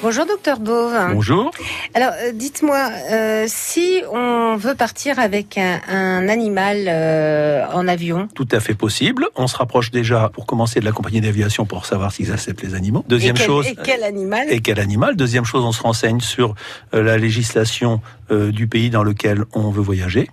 Bonjour 0.00 0.26
docteur 0.26 0.60
Dove. 0.60 0.94
Bonjour. 1.12 1.50
Alors 1.92 2.12
euh, 2.22 2.30
dites-moi, 2.32 2.88
euh, 3.10 3.46
si 3.48 4.00
on 4.12 4.56
veut 4.56 4.76
partir 4.76 5.18
avec 5.18 5.58
un, 5.58 5.80
un 5.88 6.28
animal 6.28 6.84
euh, 6.86 7.64
en 7.72 7.88
avion, 7.88 8.28
Tout 8.32 8.46
à 8.52 8.60
fait 8.60 8.74
possible. 8.74 9.26
On 9.34 9.48
se 9.48 9.56
rapproche 9.56 9.90
déjà 9.90 10.30
pour 10.32 10.46
commencer 10.46 10.78
de 10.78 10.84
la 10.84 10.92
compagnie 10.92 11.20
d'aviation 11.20 11.66
pour 11.66 11.84
savoir 11.84 12.12
s'ils 12.12 12.30
acceptent 12.30 12.62
les 12.62 12.74
animaux. 12.74 13.04
et 13.06 13.10
Deuxième 13.10 13.36
quel, 13.36 13.46
chose, 13.46 13.66
et 13.66 13.76
quel 13.82 14.04
animal 14.04 14.46
et 14.48 14.60
quel 14.60 14.78
animal. 14.78 15.16
Deuxième 15.16 15.44
chose, 15.44 15.64
on 15.64 15.72
se 15.72 15.82
renseigne 15.82 16.20
sur 16.20 16.54
euh, 16.94 17.02
la 17.02 17.18
législation 17.18 18.00
euh, 18.30 18.52
du 18.52 18.68
pays 18.68 18.90
dans 18.90 19.02
lequel 19.02 19.44
on 19.52 19.70
veut 19.70 19.82
voyager. 19.82 20.30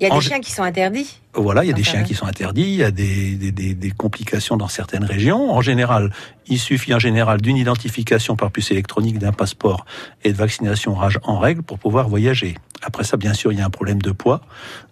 Il 0.00 0.06
y 0.06 0.10
a 0.10 0.12
en 0.14 0.18
des 0.18 0.24
chiens 0.24 0.40
qui 0.40 0.50
sont 0.52 0.62
interdits. 0.62 1.20
Voilà, 1.34 1.64
il 1.64 1.68
y 1.68 1.70
a 1.70 1.74
des 1.74 1.84
chiens 1.84 2.02
qui 2.02 2.14
sont 2.14 2.26
interdits, 2.26 2.62
il 2.62 2.74
y 2.76 2.82
a 2.82 2.90
des, 2.90 3.36
des, 3.36 3.52
des- 3.52 3.74
des 3.74 3.90
complications 3.90 4.56
dans 4.56 4.68
certaines 4.68 5.04
régions. 5.04 5.52
En 5.52 5.60
général, 5.60 6.12
il 6.46 6.58
suffit 6.58 6.92
en 6.94 6.98
général 6.98 7.40
d'une 7.40 7.56
identification 7.56 8.34
par 8.36 8.50
puce 8.50 8.70
électronique 8.70 9.18
d'un 9.18 9.32
passeport 9.32 9.84
et 10.24 10.32
de 10.32 10.36
vaccination 10.36 10.94
rage 10.94 11.18
en 11.22 11.38
règle 11.38 11.62
pour 11.62 11.78
pouvoir 11.78 12.08
voyager. 12.08 12.56
Après 12.82 13.04
ça, 13.04 13.16
bien 13.16 13.34
sûr, 13.34 13.52
il 13.52 13.58
y 13.58 13.60
a 13.60 13.66
un 13.66 13.70
problème 13.70 14.00
de 14.02 14.10
poids. 14.12 14.40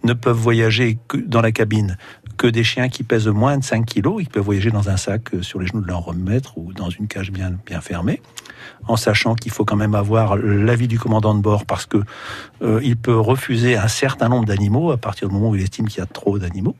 Ne 0.05 0.13
peuvent 0.13 0.37
voyager 0.37 0.99
que 1.09 1.17
dans 1.17 1.41
la 1.41 1.53
cabine 1.53 1.97
que 2.37 2.47
des 2.47 2.65
chiens 2.65 2.89
qui 2.89 3.03
pèsent 3.03 3.29
moins 3.29 3.59
de 3.59 3.65
5 3.65 3.85
kilos. 3.85 4.17
Ils 4.21 4.29
peuvent 4.29 4.45
voyager 4.45 4.71
dans 4.71 4.89
un 4.89 4.97
sac 4.97 5.35
euh, 5.35 5.43
sur 5.43 5.61
les 5.61 5.67
genoux 5.67 5.81
de 5.81 5.87
leur 5.87 6.13
maître 6.15 6.59
ou 6.59 6.73
dans 6.73 6.91
une 6.91 7.09
cage 7.09 7.31
bien, 7.31 7.53
bien 7.67 7.81
fermée 7.81 8.21
en 8.89 8.97
sachant 8.97 9.35
qu'il 9.35 9.53
faut 9.53 9.65
quand 9.65 9.77
même 9.77 9.95
avoir 9.95 10.37
l'avis 10.37 10.89
du 10.89 10.99
commandant 10.99 11.35
de 11.35 11.41
bord 11.41 11.67
parce 11.67 11.87
que 11.87 11.99
euh, 12.63 12.81
il 12.83 12.97
peut 12.97 13.19
refuser 13.19 13.77
un 13.77 13.89
certain 13.89 14.29
nombre 14.29 14.47
d'animaux 14.47 14.91
à 14.91 14.97
partir 14.97 15.29
du 15.29 15.35
moment 15.35 15.51
où 15.51 15.55
il 15.57 15.63
estime 15.63 15.89
qu'il 15.89 15.99
y 15.99 16.03
a 16.03 16.07
trop 16.07 16.39
d'animaux. 16.39 16.77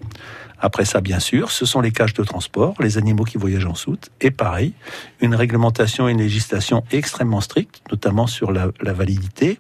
Après 0.59 0.85
ça, 0.85 1.01
bien 1.01 1.21
sûr, 1.21 1.51
ce 1.51 1.67
sont 1.67 1.81
les 1.81 1.93
cages 1.93 2.15
de 2.15 2.25
transport, 2.25 2.75
les 2.81 2.97
animaux 2.97 3.25
qui 3.25 3.37
voyagent 3.37 3.67
en 3.67 3.75
soute, 3.75 4.11
et 4.21 4.31
pareil, 4.31 4.73
une 5.21 5.35
réglementation 5.35 6.09
et 6.09 6.13
une 6.13 6.19
législation 6.19 6.83
extrêmement 6.93 7.43
stricte, 7.43 7.83
notamment 7.91 8.27
sur 8.27 8.53
la, 8.53 8.71
validité 8.81 9.59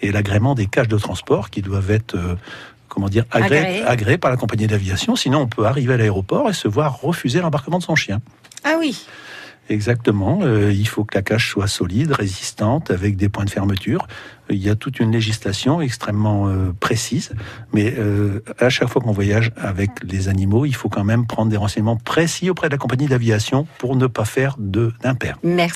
et 0.00 0.10
l'agrément 0.10 0.56
des 0.56 0.66
cages 0.66 0.88
de 0.88 0.98
transport 0.98 1.50
qui 1.50 1.62
doivent 1.62 1.92
être 1.92 2.16
euh, 2.16 2.34
comment 2.92 3.08
dire 3.08 3.24
agré- 3.32 3.58
Agréées. 3.58 3.82
agréées 3.84 4.18
par 4.18 4.30
la 4.30 4.36
compagnie 4.36 4.66
d'aviation. 4.66 5.16
Sinon, 5.16 5.40
on 5.40 5.46
peut 5.48 5.64
arriver 5.66 5.94
à 5.94 5.96
l'aéroport 5.96 6.48
et 6.48 6.52
se 6.52 6.68
voir 6.68 7.00
refuser 7.00 7.40
l'embarquement 7.40 7.78
de 7.78 7.82
son 7.82 7.96
chien. 7.96 8.20
Ah 8.64 8.76
oui. 8.78 9.06
Exactement. 9.70 10.40
euh, 10.42 10.72
il 10.72 10.86
faut 10.88 11.04
que 11.04 11.16
la 11.16 11.22
cage 11.22 11.48
soit 11.48 11.68
solide, 11.68 12.12
résistante, 12.12 12.90
avec 12.90 13.16
des 13.16 13.28
points 13.28 13.44
de 13.44 13.50
fermeture. 13.50 14.06
Il 14.50 14.56
y 14.58 14.68
a 14.68 14.74
toute 14.74 14.98
une 15.00 15.12
législation 15.12 15.80
extrêmement 15.80 16.48
euh, 16.48 16.72
précise, 16.78 17.30
mais 17.72 17.94
euh, 17.96 18.40
à 18.58 18.68
chaque 18.68 18.88
fois 18.88 19.00
qu'on 19.00 19.12
voyage 19.12 19.52
avec 19.56 19.90
les 20.02 20.28
animaux, 20.28 20.66
il 20.66 20.74
faut 20.74 20.88
quand 20.90 21.04
même 21.04 21.26
prendre 21.26 21.50
des 21.50 21.56
renseignements 21.56 21.96
précis 21.96 22.50
auprès 22.50 22.68
de 22.68 22.72
la 22.74 22.78
compagnie 22.78 23.06
d'aviation 23.06 23.66
pour 23.78 23.94
ne 23.96 24.08
pas 24.08 24.24
faire 24.24 24.56
de 24.58 24.92
d'impair. 25.00 25.38
Merci. 25.44 25.70